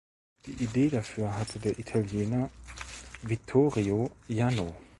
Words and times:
Die 0.47 0.63
Idee 0.63 0.89
dafür 0.89 1.37
hatte 1.37 1.59
der 1.59 1.77
Italiener 1.77 2.49
Vittorio 3.21 4.09
Jano. 4.27 4.75